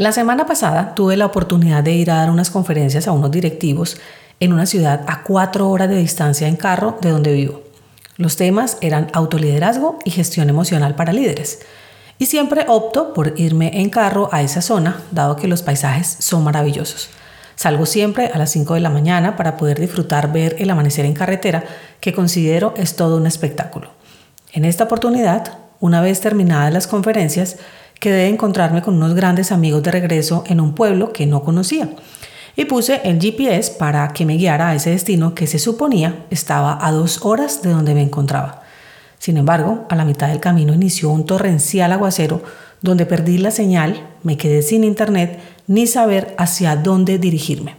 La 0.00 0.12
semana 0.12 0.46
pasada 0.46 0.94
tuve 0.94 1.18
la 1.18 1.26
oportunidad 1.26 1.84
de 1.84 1.92
ir 1.92 2.10
a 2.10 2.14
dar 2.14 2.30
unas 2.30 2.48
conferencias 2.48 3.06
a 3.06 3.12
unos 3.12 3.30
directivos 3.30 3.98
en 4.40 4.54
una 4.54 4.64
ciudad 4.64 5.02
a 5.06 5.22
cuatro 5.24 5.68
horas 5.68 5.90
de 5.90 5.98
distancia 5.98 6.48
en 6.48 6.56
carro 6.56 6.96
de 7.02 7.10
donde 7.10 7.34
vivo. 7.34 7.60
Los 8.16 8.38
temas 8.38 8.78
eran 8.80 9.08
autoliderazgo 9.12 9.98
y 10.06 10.10
gestión 10.10 10.48
emocional 10.48 10.94
para 10.94 11.12
líderes. 11.12 11.58
Y 12.16 12.24
siempre 12.24 12.64
opto 12.66 13.12
por 13.12 13.38
irme 13.38 13.78
en 13.78 13.90
carro 13.90 14.30
a 14.32 14.40
esa 14.40 14.62
zona, 14.62 15.02
dado 15.10 15.36
que 15.36 15.48
los 15.48 15.60
paisajes 15.60 16.16
son 16.18 16.44
maravillosos. 16.44 17.10
Salgo 17.54 17.84
siempre 17.84 18.30
a 18.32 18.38
las 18.38 18.52
5 18.52 18.72
de 18.72 18.80
la 18.80 18.88
mañana 18.88 19.36
para 19.36 19.58
poder 19.58 19.78
disfrutar 19.78 20.32
ver 20.32 20.56
el 20.60 20.70
amanecer 20.70 21.04
en 21.04 21.12
carretera, 21.12 21.62
que 22.00 22.14
considero 22.14 22.72
es 22.78 22.96
todo 22.96 23.18
un 23.18 23.26
espectáculo. 23.26 23.90
En 24.54 24.64
esta 24.64 24.84
oportunidad, 24.84 25.58
una 25.78 26.00
vez 26.00 26.22
terminadas 26.22 26.72
las 26.72 26.86
conferencias, 26.86 27.58
quedé 28.00 28.22
de 28.22 28.28
encontrarme 28.28 28.82
con 28.82 28.94
unos 28.94 29.14
grandes 29.14 29.52
amigos 29.52 29.82
de 29.82 29.90
regreso 29.90 30.42
en 30.46 30.60
un 30.60 30.74
pueblo 30.74 31.12
que 31.12 31.26
no 31.26 31.44
conocía. 31.44 31.90
Y 32.56 32.64
puse 32.64 33.00
el 33.04 33.20
GPS 33.20 33.72
para 33.78 34.08
que 34.08 34.24
me 34.24 34.36
guiara 34.36 34.70
a 34.70 34.74
ese 34.74 34.90
destino 34.90 35.34
que 35.34 35.46
se 35.46 35.58
suponía 35.58 36.24
estaba 36.30 36.84
a 36.84 36.90
dos 36.90 37.24
horas 37.24 37.62
de 37.62 37.70
donde 37.70 37.94
me 37.94 38.02
encontraba. 38.02 38.62
Sin 39.18 39.36
embargo, 39.36 39.86
a 39.90 39.96
la 39.96 40.06
mitad 40.06 40.28
del 40.28 40.40
camino 40.40 40.72
inició 40.72 41.10
un 41.10 41.26
torrencial 41.26 41.92
aguacero 41.92 42.42
donde 42.80 43.04
perdí 43.04 43.36
la 43.36 43.50
señal, 43.50 44.08
me 44.22 44.38
quedé 44.38 44.62
sin 44.62 44.82
internet 44.82 45.38
ni 45.66 45.86
saber 45.86 46.34
hacia 46.38 46.76
dónde 46.76 47.18
dirigirme. 47.18 47.76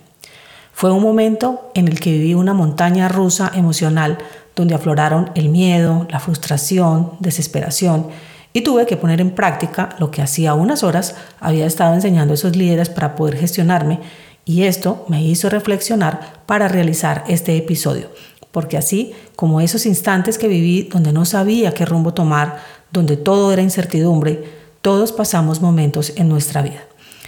Fue 0.71 0.91
un 0.91 1.01
momento 1.01 1.71
en 1.73 1.87
el 1.87 1.99
que 1.99 2.11
viví 2.11 2.35
una 2.35 2.53
montaña 2.53 3.09
rusa 3.09 3.51
emocional 3.55 4.19
donde 4.55 4.75
afloraron 4.75 5.31
el 5.33 5.49
miedo, 5.49 6.07
la 6.11 6.19
frustración, 6.19 7.13
desesperación 7.19 8.07
y 8.53 8.61
tuve 8.61 8.85
que 8.85 8.97
poner 8.97 9.21
en 9.21 9.31
práctica 9.31 9.95
lo 9.99 10.11
que 10.11 10.21
hacía 10.21 10.53
unas 10.53 10.83
horas 10.83 11.15
había 11.39 11.65
estado 11.65 11.93
enseñando 11.93 12.33
a 12.33 12.35
esos 12.35 12.55
líderes 12.55 12.89
para 12.89 13.15
poder 13.15 13.37
gestionarme 13.37 13.99
y 14.45 14.63
esto 14.63 15.05
me 15.07 15.23
hizo 15.23 15.49
reflexionar 15.49 16.41
para 16.45 16.67
realizar 16.67 17.23
este 17.27 17.55
episodio, 17.55 18.09
porque 18.51 18.77
así 18.77 19.13
como 19.35 19.61
esos 19.61 19.85
instantes 19.85 20.37
que 20.37 20.47
viví 20.47 20.83
donde 20.83 21.13
no 21.13 21.25
sabía 21.25 21.73
qué 21.73 21.85
rumbo 21.85 22.13
tomar, 22.13 22.57
donde 22.91 23.17
todo 23.17 23.53
era 23.53 23.61
incertidumbre, 23.61 24.43
todos 24.81 25.11
pasamos 25.11 25.61
momentos 25.61 26.13
en 26.15 26.27
nuestra 26.27 26.61
vida. 26.61 26.83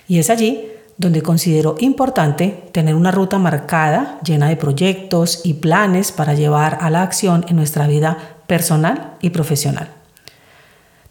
Y 0.08 0.20
es 0.20 0.30
allí 0.30 0.68
donde 0.98 1.22
considero 1.22 1.76
importante 1.80 2.66
tener 2.72 2.96
una 2.96 3.12
ruta 3.12 3.40
marcada, 3.40 4.20
llena 4.24 4.50
de 4.50 4.58
proyectos 4.58 5.42
y 5.44 5.56
planes 5.56 6.12
para 6.12 6.34
llevar 6.34 6.78
a 6.82 6.90
la 6.90 7.04
acción 7.04 7.46
en 7.48 7.56
nuestra 7.56 7.88
vida 7.88 8.18
personal 8.48 9.14
y 9.22 9.30
profesional. 9.30 10.03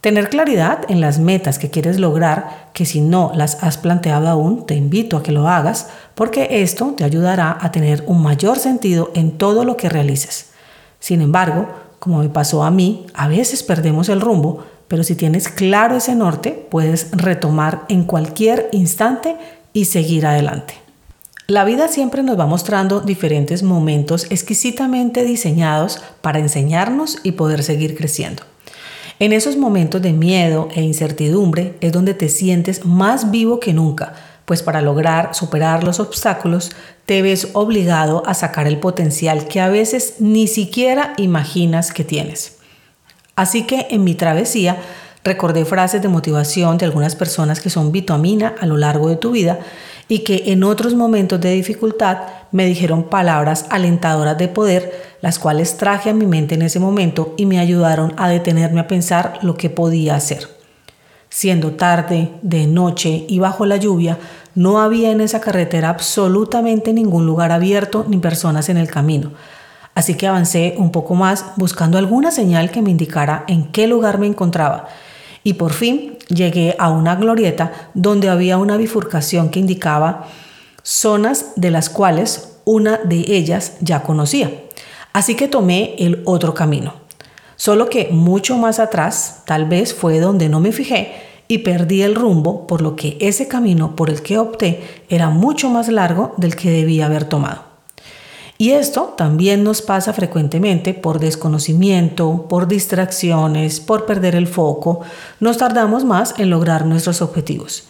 Tener 0.03 0.31
claridad 0.31 0.81
en 0.89 1.01
las 1.01 1.21
metas 1.21 1.61
que 1.61 1.71
quieres 1.71 2.01
lograr, 2.01 2.71
que 2.73 2.87
si 2.87 3.01
no 3.01 3.31
las 3.37 3.63
has 3.63 3.79
planteado 3.79 4.27
aún, 4.27 4.67
te 4.67 4.75
invito 4.75 5.17
a 5.17 5.23
que 5.23 5.31
lo 5.31 5.47
hagas, 5.47 5.91
porque 6.17 6.49
esto 6.63 6.95
te 6.97 7.05
ayudará 7.05 7.57
a 7.61 7.71
tener 7.71 8.03
un 8.09 8.21
mayor 8.21 8.59
sentido 8.59 9.13
en 9.15 9.39
todo 9.39 9.65
lo 9.65 9.77
que 9.77 9.89
realices. 9.89 10.51
Sin 10.99 11.21
embargo, 11.21 11.69
como 12.01 12.19
me 12.19 12.29
pasó 12.29 12.65
a 12.65 12.73
mí, 12.73 13.07
a 13.15 13.29
veces 13.29 13.63
perdemos 13.63 14.09
el 14.09 14.21
rumbo, 14.21 14.65
pero 14.89 15.05
si 15.05 15.15
tienes 15.15 15.49
claro 15.49 15.95
ese 15.95 16.17
norte, 16.17 16.51
puedes 16.69 17.13
retomar 17.13 17.85
en 17.89 18.03
cualquier 18.03 18.71
instante 18.73 19.37
y 19.73 19.85
seguir 19.85 20.27
adelante. 20.27 20.75
La 21.47 21.65
vida 21.65 21.87
siempre 21.87 22.25
nos 22.25 22.37
va 22.37 22.47
mostrando 22.47 23.03
diferentes 23.03 23.63
momentos 23.63 24.27
exquisitamente 24.31 25.23
diseñados 25.23 26.03
para 26.23 26.41
enseñarnos 26.41 27.19
y 27.23 27.33
poder 27.33 27.63
seguir 27.63 27.97
creciendo. 27.97 28.43
En 29.19 29.33
esos 29.33 29.57
momentos 29.57 30.03
de 30.03 30.13
miedo 30.13 30.69
e 30.75 30.83
incertidumbre 30.83 31.75
es 31.81 31.93
donde 31.93 32.15
te 32.15 32.29
sientes 32.29 32.85
más 32.85 33.31
vivo 33.31 33.61
que 33.61 33.73
nunca, 33.73 34.15
pues 34.45 34.63
para 34.63 34.83
lograr 34.83 35.35
superar 35.35 35.85
los 35.85 36.01
obstáculos 36.01 36.73
te 37.07 37.23
ves 37.23 37.49
obligado 37.53 38.23
a 38.27 38.35
sacar 38.35 38.67
el 38.67 38.79
potencial 38.79 39.47
que 39.47 39.61
a 39.61 39.69
veces 39.69 40.17
ni 40.19 40.47
siquiera 40.49 41.15
imaginas 41.17 41.93
que 41.93 42.05
tienes. 42.05 42.59
Así 43.35 43.67
que 43.67 43.87
en 43.91 44.05
mi 44.05 44.15
travesía 44.15 44.77
recordé 45.25 45.65
frases 45.65 46.03
de 46.03 46.09
motivación 46.09 46.79
de 46.79 46.87
algunas 46.87 47.17
personas 47.17 47.61
que 47.61 47.71
son 47.71 47.93
vitamina 47.93 48.55
a 48.61 48.67
lo 48.67 48.77
largo 48.77 49.09
de 49.09 49.17
tu 49.17 49.33
vida 49.33 49.61
y 50.09 50.21
que 50.21 50.45
en 50.47 50.65
otros 50.65 50.95
momentos 50.95 51.41
de 51.41 51.53
dificultad 51.53 52.19
me 52.51 52.67
dijeron 52.67 53.05
palabras 53.05 53.67
alentadoras 53.71 54.37
de 54.37 54.49
poder, 54.49 55.17
las 55.23 55.39
cuales 55.39 55.77
traje 55.77 56.11
a 56.11 56.15
mi 56.15 56.27
mente 56.27 56.55
en 56.55 56.63
ese 56.63 56.81
momento 56.81 57.35
y 57.37 57.47
me 57.47 57.59
ayudaron 57.59 58.13
a 58.17 58.29
detenerme 58.29 58.81
a 58.81 58.89
pensar 58.89 59.39
lo 59.43 59.57
que 59.57 59.71
podía 59.71 60.17
hacer. 60.17 60.49
Siendo 61.31 61.73
tarde, 61.73 62.31
de 62.43 62.67
noche 62.67 63.25
y 63.27 63.39
bajo 63.39 63.65
la 63.65 63.77
lluvia, 63.77 64.19
no 64.55 64.83
había 64.83 65.11
en 65.13 65.23
esa 65.23 65.41
carretera 65.41 65.89
absolutamente 65.89 66.93
ningún 66.93 67.25
lugar 67.25 67.53
abierto 67.53 68.05
ni 68.07 68.19
personas 68.19 68.69
en 68.69 68.77
el 68.77 68.89
camino. 68.89 69.33
Así 69.95 70.15
que 70.15 70.27
avancé 70.27 70.75
un 70.77 70.91
poco 70.91 71.15
más 71.15 71.47
buscando 71.57 71.97
alguna 71.97 72.31
señal 72.31 72.71
que 72.71 72.83
me 72.83 72.91
indicara 72.91 73.45
en 73.47 73.65
qué 73.73 73.87
lugar 73.87 74.19
me 74.19 74.27
encontraba. 74.27 74.89
Y 75.45 75.55
por 75.55 75.73
fin 75.73 76.19
llegué 76.29 76.77
a 76.79 76.91
una 76.91 77.17
glorieta 77.17 77.91
donde 77.95 78.29
había 78.29 78.59
una 78.59 78.77
bifurcación 78.77 79.51
que 79.51 79.61
indicaba 79.61 80.27
zonas 80.83 81.53
de 81.57 81.71
las 81.71 81.91
cuales 81.91 82.59
una 82.65 82.99
de 82.99 83.25
ellas 83.29 83.75
ya 83.81 84.03
conocía. 84.03 84.51
Así 85.13 85.35
que 85.35 85.49
tomé 85.49 85.95
el 85.99 86.23
otro 86.25 86.55
camino. 86.55 86.95
Solo 87.57 87.89
que 87.89 88.09
mucho 88.11 88.57
más 88.57 88.79
atrás, 88.79 89.43
tal 89.47 89.67
vez 89.67 89.95
fue 89.95 90.19
donde 90.19 90.49
no 90.49 90.59
me 90.59 90.73
fijé 90.73 91.13
y 91.49 91.59
perdí 91.59 92.03
el 92.03 92.15
rumbo, 92.15 92.67
por 92.67 92.81
lo 92.81 92.97
que 92.97 93.19
ese 93.21 93.47
camino 93.47 93.95
por 93.95 94.11
el 94.11 94.23
que 94.23 94.39
opté 94.39 95.05
era 95.09 95.29
mucho 95.29 95.69
más 95.69 95.89
largo 95.89 96.35
del 96.39 96.57
que 96.57 96.71
debía 96.71 97.07
haber 97.07 97.25
tomado. 97.25 97.72
Y 98.63 98.75
esto 98.75 99.15
también 99.17 99.65
nos 99.65 99.83
pasa 99.83 100.13
frecuentemente 100.13 100.95
por 100.95 101.19
desconocimiento, 101.19 102.47
por 102.49 102.69
distracciones, 102.69 103.81
por 103.81 104.07
perder 104.07 104.37
el 104.37 104.47
foco. 104.47 105.01
Nos 105.41 105.59
tardamos 105.59 106.05
más 106.05 106.39
en 106.39 106.49
lograr 106.49 106.87
nuestros 106.87 107.23
objetivos. 107.23 107.89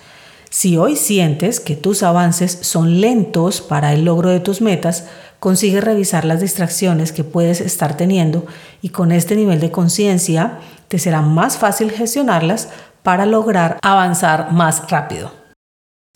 Si 0.49 0.78
hoy 0.78 0.97
sientes 0.97 1.61
que 1.61 1.77
tus 1.77 2.03
avances 2.03 2.59
son 2.62 3.03
lentos 3.03 3.61
para 3.61 3.93
el 3.93 4.06
logro 4.06 4.31
de 4.31 4.41
tus 4.41 4.62
metas, 4.62 5.09
consigue 5.41 5.82
revisar 5.82 6.25
las 6.25 6.41
distracciones 6.41 7.12
que 7.12 7.22
puedes 7.22 7.61
estar 7.61 7.94
teniendo 7.99 8.47
y 8.81 8.88
con 8.88 9.12
este 9.12 9.37
nivel 9.37 9.61
de 9.61 9.71
conciencia 9.71 10.59
te 10.88 10.99
será 10.99 11.21
más 11.21 11.59
fácil 11.59 11.91
gestionarlas 11.91 12.71
para 13.03 13.27
lograr 13.27 13.77
avanzar 13.82 14.53
más 14.53 14.88
rápido. 14.88 15.32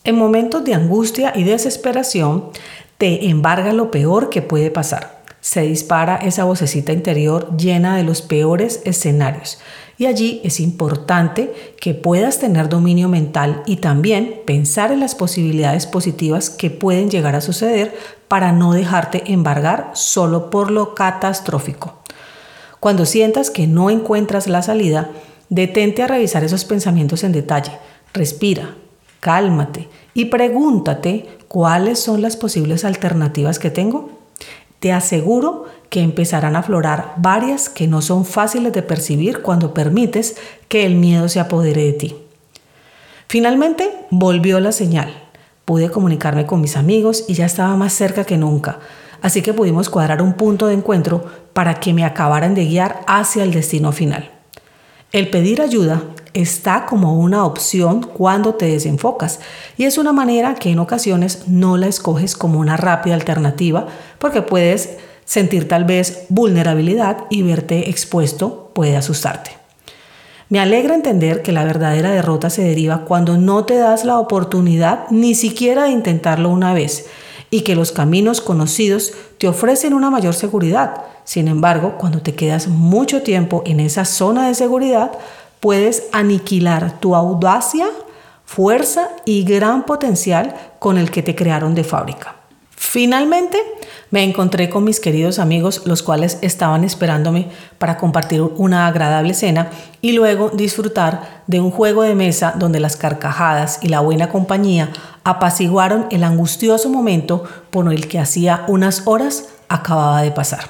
En 0.03 0.15
momentos 0.15 0.63
de 0.63 0.73
angustia 0.73 1.33
y 1.35 1.43
desesperación, 1.43 2.51
te 2.97 3.29
embarga 3.29 3.73
lo 3.73 3.91
peor 3.91 4.29
que 4.29 4.41
puede 4.41 4.71
pasar. 4.71 5.21
Se 5.39 5.61
dispara 5.61 6.17
esa 6.17 6.43
vocecita 6.43 6.91
interior 6.91 7.55
llena 7.57 7.95
de 7.95 8.03
los 8.03 8.21
peores 8.21 8.81
escenarios. 8.85 9.59
Y 9.99 10.05
allí 10.05 10.41
es 10.43 10.59
importante 10.59 11.53
que 11.79 11.93
puedas 11.93 12.39
tener 12.39 12.69
dominio 12.69 13.07
mental 13.07 13.63
y 13.65 13.77
también 13.77 14.41
pensar 14.45 14.91
en 14.91 14.99
las 14.99 15.15
posibilidades 15.15 15.87
positivas 15.87 16.49
que 16.49 16.69
pueden 16.69 17.09
llegar 17.09 17.35
a 17.35 17.41
suceder 17.41 17.95
para 18.27 18.51
no 18.51 18.73
dejarte 18.73 19.31
embargar 19.31 19.91
solo 19.93 20.49
por 20.49 20.69
lo 20.69 20.93
catastrófico. 20.93 21.99
Cuando 22.79 23.05
sientas 23.05 23.49
que 23.49 23.65
no 23.65 23.89
encuentras 23.89 24.47
la 24.47 24.61
salida, 24.61 25.09
detente 25.49 26.03
a 26.03 26.07
revisar 26.07 26.43
esos 26.43 26.65
pensamientos 26.65 27.23
en 27.23 27.31
detalle. 27.31 27.71
Respira, 28.13 28.75
cálmate 29.19 29.89
y 30.13 30.25
pregúntate 30.25 31.27
cuáles 31.47 31.99
son 31.99 32.21
las 32.21 32.37
posibles 32.37 32.85
alternativas 32.85 33.59
que 33.59 33.69
tengo. 33.69 34.09
Te 34.79 34.91
aseguro 34.91 35.65
que 35.89 36.01
empezarán 36.01 36.55
a 36.55 36.59
aflorar 36.59 37.13
varias 37.17 37.69
que 37.69 37.87
no 37.87 38.01
son 38.01 38.25
fáciles 38.25 38.73
de 38.73 38.83
percibir 38.83 39.41
cuando 39.41 39.73
permites 39.73 40.35
que 40.67 40.85
el 40.85 40.95
miedo 40.95 41.29
se 41.29 41.39
apodere 41.39 41.83
de 41.83 41.93
ti. 41.93 42.15
Finalmente 43.27 43.91
volvió 44.09 44.59
la 44.59 44.71
señal. 44.71 45.23
Pude 45.65 45.89
comunicarme 45.89 46.45
con 46.45 46.61
mis 46.61 46.77
amigos 46.77 47.25
y 47.27 47.33
ya 47.33 47.45
estaba 47.45 47.75
más 47.75 47.93
cerca 47.93 48.23
que 48.23 48.37
nunca, 48.37 48.79
así 49.21 49.41
que 49.41 49.53
pudimos 49.53 49.89
cuadrar 49.89 50.21
un 50.21 50.33
punto 50.33 50.67
de 50.67 50.75
encuentro 50.75 51.25
para 51.53 51.79
que 51.79 51.93
me 51.93 52.05
acabaran 52.05 52.55
de 52.55 52.65
guiar 52.65 53.01
hacia 53.05 53.43
el 53.43 53.51
destino 53.51 53.91
final. 53.91 54.36
El 55.13 55.29
pedir 55.29 55.61
ayuda 55.61 56.03
está 56.33 56.85
como 56.85 57.17
una 57.17 57.45
opción 57.45 58.01
cuando 58.03 58.55
te 58.55 58.65
desenfocas 58.65 59.39
y 59.77 59.85
es 59.85 59.97
una 59.97 60.11
manera 60.11 60.55
que 60.55 60.69
en 60.69 60.79
ocasiones 60.79 61.47
no 61.47 61.77
la 61.77 61.87
escoges 61.87 62.35
como 62.35 62.59
una 62.59 62.75
rápida 62.75 63.15
alternativa 63.15 63.87
porque 64.19 64.41
puedes 64.41 64.97
sentir 65.23 65.67
tal 65.69 65.85
vez 65.85 66.25
vulnerabilidad 66.27 67.25
y 67.29 67.41
verte 67.41 67.89
expuesto 67.89 68.69
puede 68.73 68.97
asustarte. 68.97 69.51
Me 70.49 70.59
alegra 70.59 70.93
entender 70.93 71.41
que 71.41 71.53
la 71.53 71.63
verdadera 71.63 72.11
derrota 72.11 72.49
se 72.49 72.63
deriva 72.63 73.05
cuando 73.05 73.37
no 73.37 73.63
te 73.63 73.77
das 73.77 74.03
la 74.03 74.19
oportunidad 74.19 75.05
ni 75.09 75.35
siquiera 75.35 75.83
de 75.83 75.91
intentarlo 75.91 76.49
una 76.49 76.73
vez 76.73 77.05
y 77.49 77.61
que 77.61 77.75
los 77.75 77.91
caminos 77.91 78.41
conocidos 78.41 79.13
te 79.37 79.47
ofrecen 79.47 79.93
una 79.93 80.09
mayor 80.09 80.33
seguridad. 80.33 81.03
Sin 81.23 81.47
embargo, 81.47 81.95
cuando 81.97 82.21
te 82.21 82.35
quedas 82.35 82.67
mucho 82.67 83.21
tiempo 83.21 83.63
en 83.65 83.79
esa 83.79 84.05
zona 84.05 84.47
de 84.47 84.55
seguridad, 84.55 85.11
puedes 85.59 86.03
aniquilar 86.11 86.99
tu 86.99 87.15
audacia, 87.15 87.87
fuerza 88.45 89.09
y 89.25 89.43
gran 89.43 89.85
potencial 89.85 90.55
con 90.79 90.97
el 90.97 91.11
que 91.11 91.23
te 91.23 91.35
crearon 91.35 91.75
de 91.75 91.83
fábrica. 91.83 92.35
Finalmente, 92.79 93.57
me 94.11 94.23
encontré 94.23 94.69
con 94.69 94.83
mis 94.83 94.99
queridos 94.99 95.39
amigos, 95.39 95.81
los 95.85 96.03
cuales 96.03 96.37
estaban 96.41 96.83
esperándome 96.83 97.49
para 97.77 97.97
compartir 97.97 98.41
una 98.41 98.87
agradable 98.87 99.33
cena 99.33 99.69
y 100.01 100.13
luego 100.13 100.49
disfrutar 100.49 101.41
de 101.47 101.59
un 101.59 101.71
juego 101.71 102.03
de 102.03 102.15
mesa 102.15 102.53
donde 102.57 102.79
las 102.79 102.95
carcajadas 102.95 103.79
y 103.81 103.89
la 103.89 103.99
buena 103.99 104.29
compañía 104.29 104.91
apaciguaron 105.27 106.07
el 106.09 106.23
angustioso 106.23 106.89
momento 106.89 107.43
por 107.69 107.91
el 107.91 108.07
que 108.07 108.17
hacía 108.17 108.63
unas 108.69 109.01
horas 109.05 109.49
acababa 109.67 110.21
de 110.21 110.31
pasar. 110.31 110.69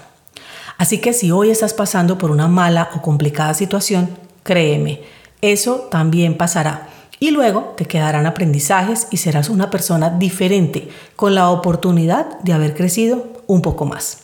Así 0.79 0.97
que 0.97 1.13
si 1.13 1.29
hoy 1.29 1.51
estás 1.51 1.75
pasando 1.75 2.17
por 2.17 2.31
una 2.31 2.47
mala 2.47 2.89
o 2.95 3.03
complicada 3.03 3.53
situación, 3.53 4.09
créeme, 4.41 5.03
eso 5.43 5.87
también 5.91 6.37
pasará 6.37 6.89
y 7.19 7.29
luego 7.29 7.75
te 7.77 7.85
quedarán 7.85 8.25
aprendizajes 8.25 9.07
y 9.11 9.17
serás 9.17 9.49
una 9.49 9.69
persona 9.69 10.09
diferente 10.09 10.89
con 11.15 11.35
la 11.35 11.51
oportunidad 11.51 12.39
de 12.39 12.53
haber 12.53 12.75
crecido 12.75 13.27
un 13.45 13.61
poco 13.61 13.85
más. 13.85 14.23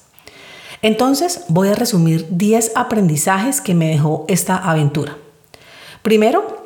Entonces 0.82 1.46
voy 1.48 1.68
a 1.68 1.76
resumir 1.76 2.26
10 2.32 2.72
aprendizajes 2.74 3.62
que 3.62 3.76
me 3.76 3.90
dejó 3.90 4.26
esta 4.28 4.58
aventura. 4.58 5.16
Primero, 6.02 6.63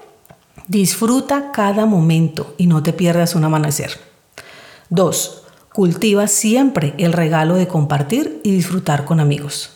disfruta 0.68 1.52
cada 1.52 1.86
momento 1.86 2.54
y 2.58 2.68
no 2.68 2.84
te 2.84 2.94
pierdas 2.94 3.36
un 3.36 3.44
amanecer. 3.44 3.92
2. 4.90 5.44
Cultiva 5.74 6.28
siempre 6.28 6.94
el 6.98 7.14
regalo 7.14 7.56
de 7.56 7.68
compartir 7.68 8.42
y 8.44 8.52
disfrutar 8.52 9.06
con 9.06 9.20
amigos. 9.20 9.72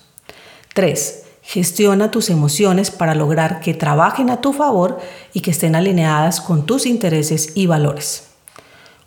3. 0.74 1.24
Gestiona 1.44 2.12
tus 2.12 2.30
emociones 2.30 2.92
para 2.92 3.16
lograr 3.16 3.62
que 3.62 3.74
trabajen 3.74 4.30
a 4.30 4.42
tu 4.42 4.54
favor 4.54 5.00
y 5.34 5.42
que 5.42 5.52
estén 5.52 5.76
alineadas 5.76 6.40
con 6.40 6.66
tus 6.66 6.86
intereses 6.86 7.52
y 7.56 7.68
valores. 7.68 8.28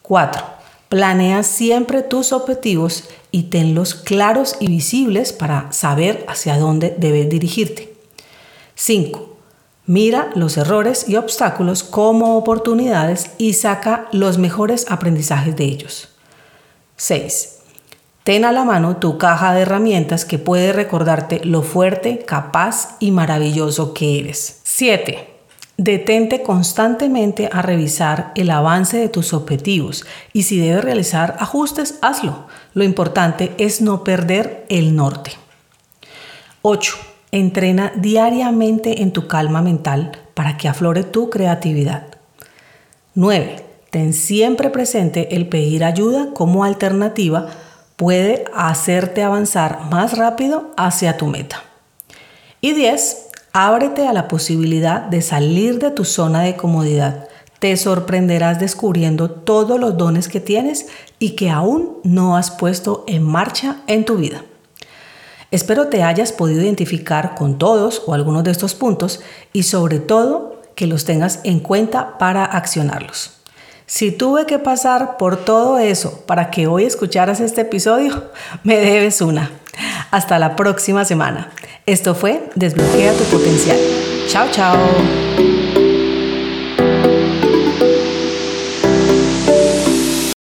4. 0.03 0.45
Planea 0.89 1.43
siempre 1.43 2.03
tus 2.03 2.33
objetivos 2.33 3.05
y 3.31 3.45
tenlos 3.45 3.95
claros 3.95 4.57
y 4.61 4.69
visibles 4.69 5.33
para 5.33 5.73
saber 5.73 6.25
hacia 6.29 6.59
dónde 6.59 6.95
debes 6.97 7.29
dirigirte. 7.29 7.95
5. 8.75 9.34
Mira 9.87 10.31
los 10.35 10.57
errores 10.57 11.09
y 11.09 11.17
obstáculos 11.17 11.83
como 11.83 12.39
oportunidades 12.39 13.33
y 13.37 13.53
saca 13.53 14.09
los 14.13 14.39
mejores 14.39 14.87
aprendizajes 14.89 15.57
de 15.57 15.65
ellos. 15.65 16.09
6. 16.97 17.59
Ten 18.23 18.47
a 18.47 18.53
la 18.53 18.65
mano 18.65 18.97
tu 18.97 19.19
caja 19.19 19.53
de 19.53 19.61
herramientas 19.61 20.25
que 20.25 20.39
puede 20.39 20.73
recordarte 20.73 21.45
lo 21.45 21.63
fuerte, 21.63 22.21
capaz 22.21 22.97
y 22.99 23.11
maravilloso 23.11 23.93
que 23.93 24.21
eres. 24.21 24.61
7. 24.63 25.29
Detente 25.77 26.43
constantemente 26.43 27.51
a 27.53 27.61
revisar 27.61 28.33
el 28.37 28.51
avance 28.51 28.97
de 28.97 29.11
tus 29.11 29.35
objetivos 29.35 30.07
y 30.33 30.45
si 30.45 30.59
debes 30.59 30.83
realizar 30.83 31.37
ajustes, 31.41 31.99
hazlo. 32.01 32.47
Lo 32.73 32.85
importante 32.85 33.55
es 33.59 33.83
no 33.83 34.03
perder 34.03 34.65
el 34.71 34.97
norte. 34.97 35.33
8. 36.63 36.97
Entrena 37.35 37.91
diariamente 37.97 39.03
en 39.03 39.11
tu 39.11 39.27
calma 39.27 39.61
mental 39.61 40.13
para 40.35 40.57
que 40.57 40.69
aflore 40.69 41.03
tu 41.03 41.31
creatividad. 41.31 42.07
9. 43.17 43.57
Ten 43.91 44.13
siempre 44.13 44.71
presente 44.71 45.35
el 45.35 45.49
pedir 45.49 45.83
ayuda 45.83 46.29
como 46.33 46.63
alternativa 46.63 47.49
puede 47.97 48.45
hacerte 48.55 49.25
avanzar 49.25 49.81
más 49.91 50.17
rápido 50.17 50.71
hacia 50.77 51.17
tu 51.17 51.27
meta. 51.27 51.65
Y 52.61 52.73
10. 52.73 53.31
Ábrete 53.53 54.07
a 54.07 54.13
la 54.13 54.29
posibilidad 54.29 55.01
de 55.01 55.21
salir 55.21 55.81
de 55.81 55.91
tu 55.91 56.05
zona 56.05 56.43
de 56.43 56.55
comodidad. 56.55 57.27
Te 57.59 57.77
sorprenderás 57.77 58.61
descubriendo 58.61 59.29
todos 59.29 59.81
los 59.81 59.97
dones 59.97 60.29
que 60.29 60.39
tienes 60.39 60.87
y 61.19 61.31
que 61.31 61.51
aún 61.51 61.99
no 62.05 62.37
has 62.37 62.53
puesto 62.53 63.03
en 63.09 63.25
marcha 63.25 63.79
en 63.89 64.05
tu 64.05 64.19
vida. 64.19 64.45
Espero 65.55 65.87
te 65.87 66.03
hayas 66.03 66.33
podido 66.33 66.63
identificar 66.63 67.37
con 67.37 67.59
todos 67.59 68.03
o 68.07 68.15
algunos 68.15 68.43
de 68.43 68.51
estos 68.51 68.75
puntos 68.75 69.21
y 69.53 69.63
sobre 69.63 70.01
todo 70.01 70.61
que 70.75 70.89
los 70.89 71.05
tengas 71.05 71.39
en 71.45 71.61
cuenta 71.61 72.19
para 72.19 72.45
accionarlos. 72.45 73.35
Si 73.87 74.11
tuve 74.11 74.47
que 74.47 74.59
pasar 74.59 75.17
por 75.17 75.37
todo 75.37 75.79
eso 75.79 76.25
para 76.27 76.51
que 76.51 76.67
hoy 76.67 76.83
escucharas 76.83 77.39
este 77.39 77.61
episodio, 77.61 78.25
me 78.65 78.79
debes 78.79 79.21
una. 79.21 79.53
Hasta 80.11 80.41
la 80.41 80.57
próxima 80.57 81.05
semana. 81.05 81.53
Esto 81.87 82.17
fue 82.17 82.51
Desbloquea 82.57 83.13
tu 83.13 83.23
potencial. 83.23 83.79
Chao, 84.27 84.49
chao. 84.51 85.84